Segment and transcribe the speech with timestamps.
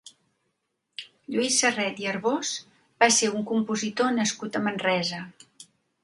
[1.33, 2.53] Lluís Sarret i Arbós
[3.03, 5.21] va ser un compositor nascut a Manresa.